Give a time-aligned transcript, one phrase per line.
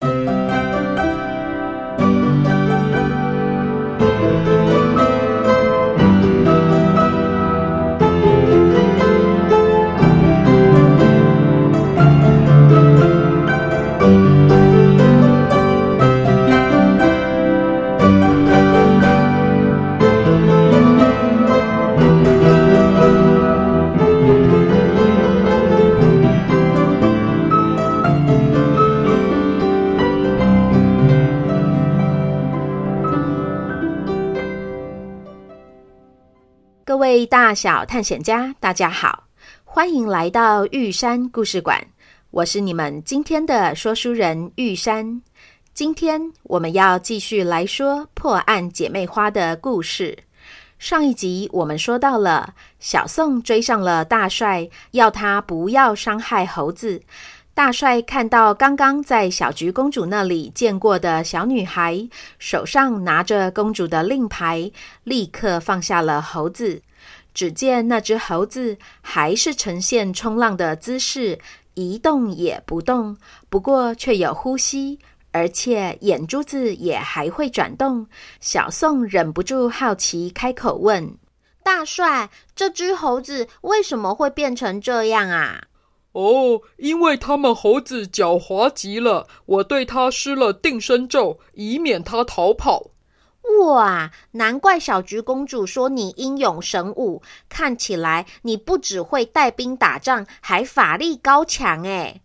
[0.00, 0.69] 各
[37.30, 39.22] 大小探险家，大家好，
[39.62, 41.80] 欢迎来到玉山故事馆。
[42.32, 45.22] 我是你们今天的说书人玉山。
[45.72, 50.18] 今天我们要继续来说破案姐妹花的故事。
[50.80, 57.00] 上一集我们说到了小宋追上了大帅，要他不要伤害猴子。
[57.60, 62.08] 大帅看到刚刚在小菊公主那里见过的小女孩，
[62.38, 64.72] 手上拿着公主的令牌，
[65.04, 66.80] 立刻放下了猴子。
[67.34, 71.38] 只见那只猴子还是呈现冲浪的姿势，
[71.74, 73.18] 一动也不动，
[73.50, 74.98] 不过却有呼吸，
[75.30, 78.06] 而且眼珠子也还会转动。
[78.40, 81.14] 小宋忍不住好奇，开口问
[81.62, 85.64] ：“大帅，这只猴子为什么会变成这样啊？”
[86.12, 92.90] 哦，因为他们猴子狡猾极了，我对他施了定身咒，以免他逃跑。
[93.60, 102.20] 哇，难怪小菊公主说你英勇神武，看起来你不只会带兵打仗，还法力高强哎。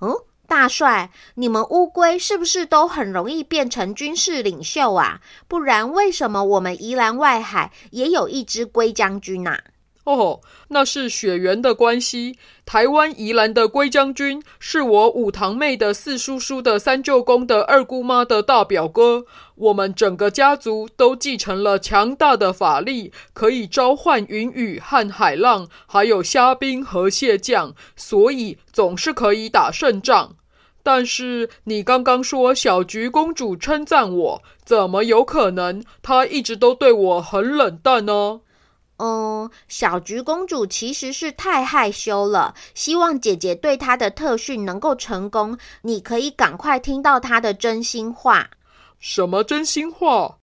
[0.00, 0.14] 嗯，
[0.46, 5.20] 大帅，你们乌龟是不是都很容易变成军事领袖啊？
[5.48, 9.58] 不然为什么我们宜兰外海也有一只龟将军呐？
[10.04, 12.36] 哦，那是血缘的关系。
[12.64, 19.24] 台湾宜兰的龟将军是我五堂妹的四叔叔的三舅公的二姑妈的大表哥。
[19.56, 30.36] 我们整个家族都继承了强大的法力，可以召唤云雨和海浪，还有虾兵和蟹将，所以总是可以打胜仗。
[30.82, 35.84] 但是你刚刚说小菊公主称赞我，怎么有可能？
[36.00, 38.40] 她一直都对我很冷淡呢？
[39.00, 45.56] 嗯，小菊公主其实是太害羞了，希望姐姐对她的特训能够成功。
[45.80, 48.46] 你可以赶快听到她的真心话。
[48.98, 50.36] 什么真心话？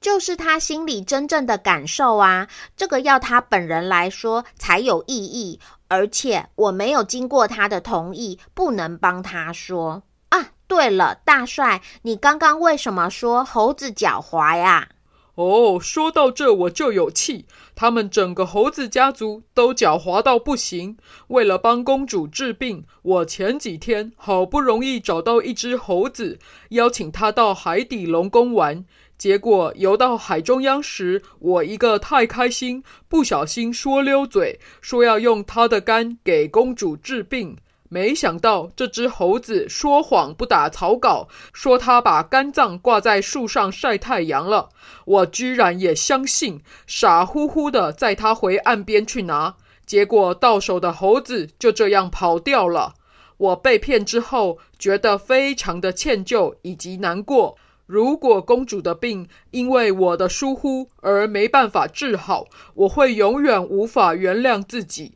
[0.00, 2.46] 就是她心里真正的感受啊！
[2.76, 5.58] 这个要她本人来说才有意义，
[5.88, 10.50] 而且我没有经过她的同意，不能帮她说啊。
[10.66, 14.88] 对了，大帅，你刚刚为什么说猴子狡猾呀？
[15.36, 17.46] 哦，说到这我就有气。
[17.74, 20.96] 他们整个猴子家族都狡猾到不行。
[21.28, 26.38] 为了帮公主治病，我前几天好不容易找到一只猴子，
[26.70, 28.84] 邀请他到海底龙宫玩。
[29.16, 37.56] 结果游到海中央时，我一个太开心，不小心说溜嘴，说要用他的肝给公主治病。
[37.94, 44.70] 没想到这只猴子说谎不打草稿，说他把肝脏挂在树上晒太阳了。
[45.04, 49.54] 我居然也相信，傻乎乎的载他回岸边去拿。
[49.86, 52.94] 结果到手的猴子就这样跑掉了。
[53.36, 57.56] 我被骗之后，觉得非常的歉疚以及难过。
[57.86, 65.12] 如果公主的病因为我的疏忽而没办法治好，我会永远无法原谅自己。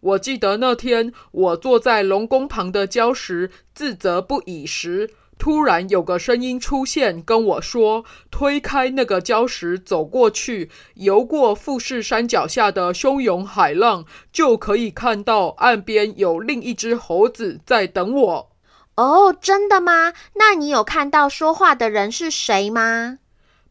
[0.00, 18.50] 我记得那天，我坐在龙宫旁的礁石，自责不已时，突然有个声音出现，跟我说：“推开那个礁石，走过去，游过富士山脚下的汹涌海浪，就可以看到岸边有另一只猴子在等我。”
[18.96, 20.12] 哦，真的吗？
[20.34, 23.18] 那你有看到说话的人是谁吗？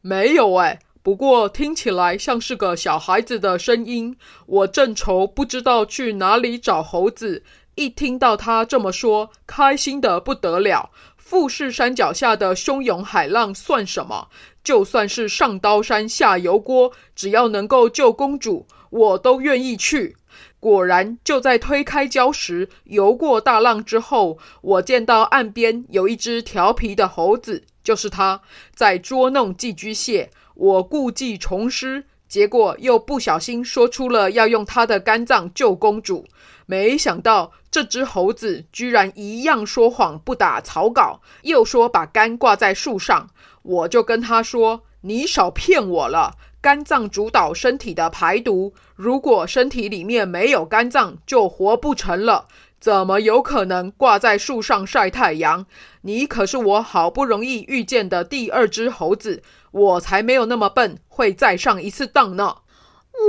[0.02, 0.80] 没有哎。
[1.08, 4.18] 不过听起来像是个小孩子的声音。
[4.46, 7.44] 我正愁不知道去哪里找猴子，
[7.76, 10.92] 一听到他这么说，开心得不得了。
[11.16, 14.28] 富士山脚下的汹涌海浪算什么？
[14.62, 20.18] 就算是上刀山下油锅，只要能够救公主，我都愿意去。
[20.60, 28.42] 果然，就在推开礁石、游过大浪之后，我见到岸边有一只调皮的猴子，就是它，
[28.76, 30.32] 在捉弄寄居蟹。
[30.58, 36.26] 我故技重施，结果又不小心说出了要用他的肝脏救公主。
[36.66, 43.30] 没想到这只猴子居然一样说谎不打草稿，又说把肝挂在树上。
[43.62, 52.48] 我就跟他说：“你少骗我了。”肝脏主导身体的排毒，如果身体里面没有肝脏，就活不成了。
[52.80, 55.66] 怎么有可能挂在树上晒太阳？
[56.02, 59.42] 你可是我好不容易遇见的第二只猴子，
[59.78, 62.58] 我才没有那么笨，会再上一次当呢。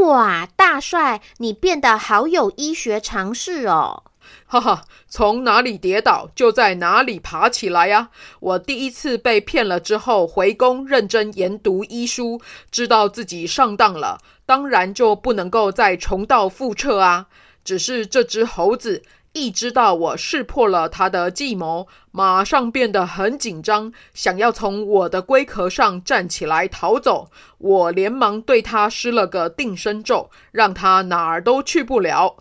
[0.03, 4.05] 哇，大帅，你变得好有医学常识哦！
[4.47, 8.11] 哈哈，从哪里跌倒就在哪里爬起来呀！
[8.41, 12.41] 我第一次被骗了之后，回宫认真研读医书，
[12.71, 17.27] 知道自己上当了，当然就不能够再重蹈覆辙啊！
[17.65, 19.03] 只是这只猴子
[19.39, 27.31] 一知道我识破了他的计谋，马上变得很紧张，想要从我的龟壳上站起来逃走。
[27.59, 32.39] 我连忙对他施了个定身咒，让他哪儿都去不了。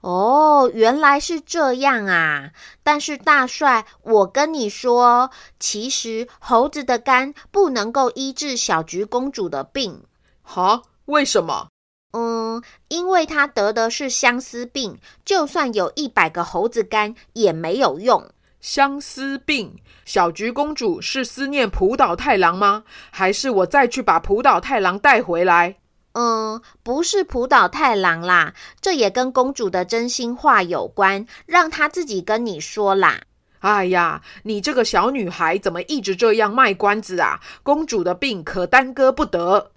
[0.00, 2.50] 哦，原来是这样啊！
[2.82, 5.30] 但是大帅，我跟你说，
[5.60, 10.02] 其实猴子的肝不能够医治小菊公主的病。
[10.42, 10.82] 哈？
[11.06, 11.68] 为什么？
[12.12, 18.26] 嗯，因为她得的是相思病，就算有一百个猴子肝也没有用。
[18.60, 19.76] 相思病？
[20.04, 22.84] 小菊公主是思念浦岛太郎吗？
[23.10, 25.76] 还是我再去把浦岛太郎带回来？
[26.12, 33.20] 嗯，不是浦岛太郎啦，这也跟公主的真心话有关，让她自己跟你说啦。
[33.60, 37.38] 哎呀，你这个小女孩怎么一直这样卖关子啊？
[37.62, 39.70] 公主的病可耽搁不得。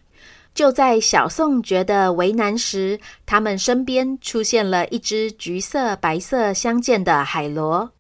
[0.53, 7.91] 就在小宋觉得为难时，他们身边出现了一只橘色、白色相间的海螺。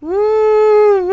[0.00, 1.10] 呜呜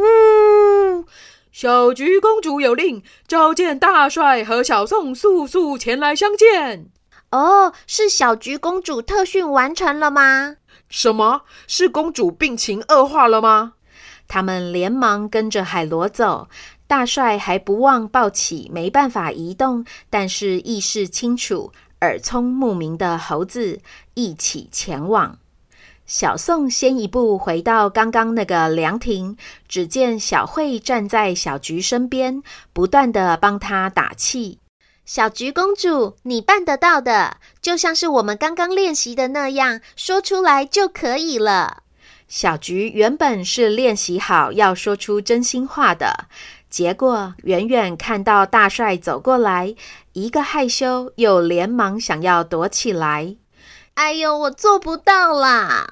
[0.00, 1.04] 呜
[1.50, 6.86] 小菊公主有令，召见大帅和小宋，速速前来相见。
[7.30, 10.56] 哦，是小菊公主特训完成了吗？
[10.88, 11.42] 什么？
[11.66, 13.74] 是公主病情恶化了吗？
[14.28, 16.48] 他们连忙跟着海螺走，
[16.92, 21.72] 大帅还不忘抱起没办法移动，但是意识清楚、
[22.02, 23.80] 耳聪目明的猴子，
[24.12, 25.38] 一起前往。
[26.04, 32.42] 小宋先一步回到刚刚那个凉亭，只见小慧站在小菊身边，
[32.74, 34.58] 不断地帮她打气。
[35.06, 41.84] 小菊公主，你办得到的，就像是我们刚刚练习的那样，说出来就可以了。
[42.28, 46.28] 小菊原本是练习好要说出真心话的，
[46.72, 49.74] 结果远远看到大帅走过来，
[50.14, 53.36] 一个害羞，又连忙想要躲起来。
[53.92, 55.86] 哎呦，我做不到啦！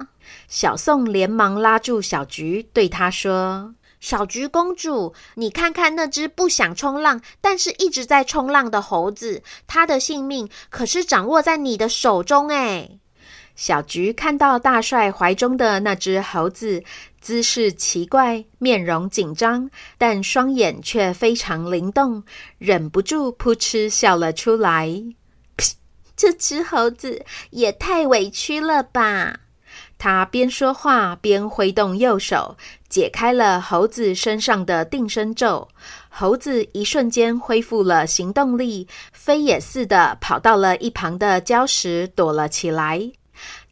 [0.48, 12.88] 小宋连忙拉住小菊，对她说：“小菊公主，你看看那只不想冲浪，但是一直在冲浪的猴子，它的性命可是掌握在你的手中哎。”
[13.54, 16.82] 小菊看到大帅怀中的那只猴子，
[17.20, 22.22] 姿势奇怪，面容紧张，但双眼却非常灵动，
[22.58, 25.02] 忍不住扑哧笑了出来。
[26.16, 29.40] 这只猴子也太委屈了吧！
[29.96, 32.56] 他边说话边挥动右手，
[32.88, 35.68] 解开了猴子身上的定身咒。
[36.08, 43.12] 猴子一瞬间恢复了行动力，飞也似的跑到了一旁的礁石躲了起来。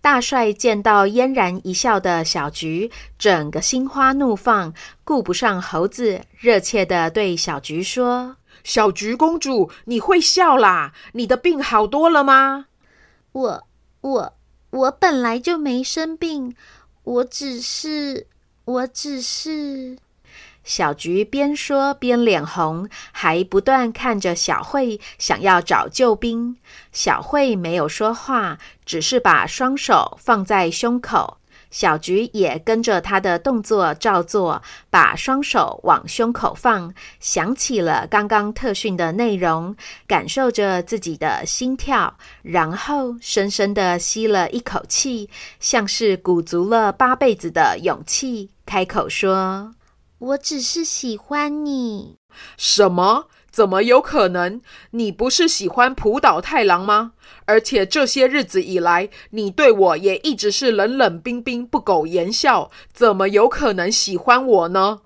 [0.01, 4.73] 大帅见到嫣然一笑的小菊，整个心花怒放，
[5.05, 8.37] 顾不上猴子，热切的对小菊说。
[8.65, 10.93] 小菊公主，你会笑啦？
[11.13, 12.67] 你的病好多了吗？
[13.33, 13.69] 我、
[14.01, 14.35] 我、
[14.71, 16.55] 我本来就没生病，
[17.05, 18.27] 我只是，
[18.65, 19.99] 我只是……
[20.69, 26.55] 小菊边说边脸红，还不断看着小慧，想要找救兵。
[26.93, 31.39] 小慧没有说话，只是把双手放在胸口。
[31.71, 39.75] 小菊也跟着他的动作照做，把双手往胸口放，想起了刚刚特训的内容，
[40.07, 49.75] 感受着自己的心跳，然后深深地吸了一口气，像是鼓足了八辈子的勇气，开口说
[50.19, 52.17] ：“我只是喜欢你。”
[52.57, 53.29] 什么？
[53.51, 54.61] 怎么有可能？
[54.93, 57.13] 你不是喜欢浦岛太郎吗？
[57.47, 65.01] 而且这些日子以来，你对我也一直是冷冷冰冰、不苟言笑，怎么有可能喜欢我呢？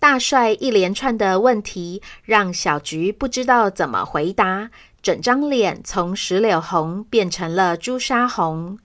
[0.00, 4.70] 大帅一连串的问题让小菊不知道怎么回答，
[5.00, 8.78] 整张脸从石榴红变成了朱砂红。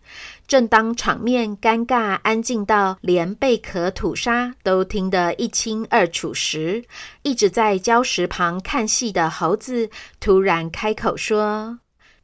[0.50, 6.84] 正当场面尴尬安静到连贝壳吐沙都听得一清二楚时，
[7.22, 11.77] 一直在礁石旁看戏的猴子突然开口说：“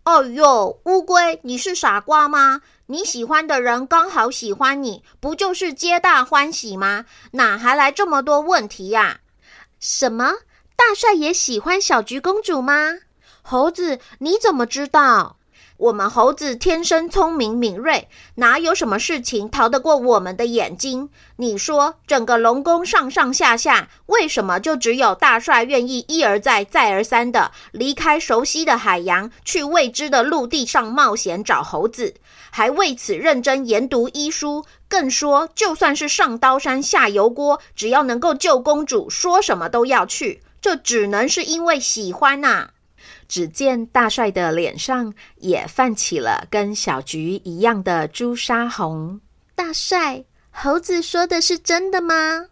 [0.05, 2.61] 哦哟，乌龟，你是傻瓜吗？
[2.87, 7.05] 你喜欢的人刚好喜欢你，不就是皆大欢喜吗？
[7.33, 9.19] 哪还来这么多问题呀
[9.79, 10.33] ？”“什么？
[10.75, 12.95] 大帅也喜欢小菊公主吗
[13.43, 15.37] ？”“猴子，你怎么知道？”
[15.77, 21.09] 我们猴子天生聪明敏锐，哪有什么事情逃得过我们的眼睛？
[21.35, 32.13] 你说，整个龙宫上上下下，为什么就只有大帅愿意一而再、再而三地离开熟悉的海洋，去未知的陆地上冒险找猴子，
[32.49, 34.63] 还为此认真研读医书？
[34.87, 40.41] 更说，就算是上刀山下油锅，只要能够救公主，说什么都要去。
[40.61, 42.69] 这只能是因为喜欢呐、
[43.27, 49.19] 只见大帅的脸上也泛起了跟小菊一样的朱砂红。
[49.55, 52.47] 大帅，猴子说的是真的吗？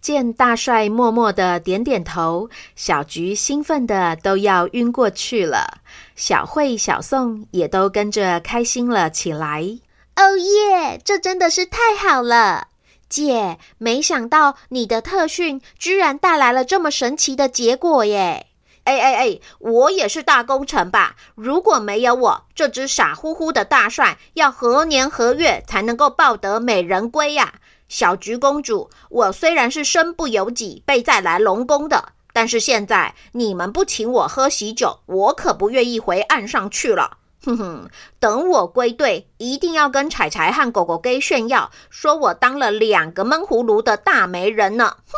[0.00, 5.80] 见大帅默默的点点头，小菊兴奋的都要晕过去了。
[6.14, 9.78] 小慧、小宋也都跟着开心了起来。
[10.14, 12.68] 哦耶，这真的是太好了！
[13.08, 18.46] 姐，没想到你的特训居然带来了这么神奇的结果耶！
[18.86, 21.16] 哎哎哎，我也是大功臣吧？
[21.34, 27.54] 如果没有我，这只傻乎乎的大帅要何年何月才能够抱得美人归呀？
[27.88, 37.18] 小菊公主，我虽然是身不由己被载来龙宫的，但是现在你们不请我喝喜酒，我可不愿意回岸上去了。
[37.44, 37.88] 哼哼，
[38.20, 44.96] 等我归队，一定要跟彩彩和狗狗给炫耀，说我当了两个闷葫芦的大媒人呢。
[45.06, 45.12] 哼！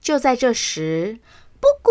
[0.00, 1.18] 就在这时，
[1.60, 1.90] 布谷。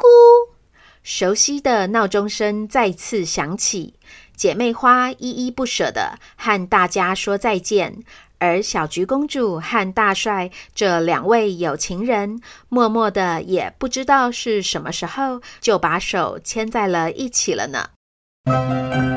[0.00, 0.54] 咕，
[1.02, 3.94] 熟悉的闹钟声再次响起，
[4.34, 8.02] 姐妹花依依不舍的和大家说再见，
[8.38, 19.09] 而小菊公主和大帅这两位有情人，默默的也不知道是什么时候就把手牵在了一起了呢。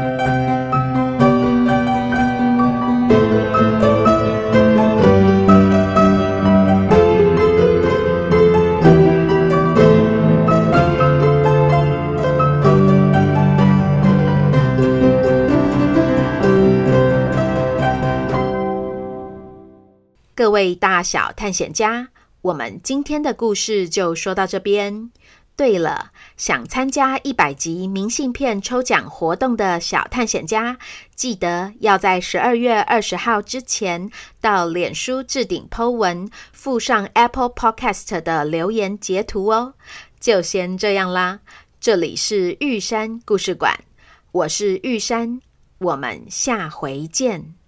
[20.54, 22.10] 位大小探险家，
[22.44, 25.10] 我们今天的故事就说到这边。
[25.56, 30.78] 对了，想参加一百集明信片抽奖活动的小探险家，
[31.16, 39.74] 记得要在十二月二十号之前到脸书置顶 po 文，附上 Apple Podcast 的留言截图哦。
[40.20, 41.40] 就先这样啦，
[41.80, 43.80] 这里是玉山故事馆，
[44.32, 45.42] 我是玉山，
[45.80, 47.63] 我们下回见。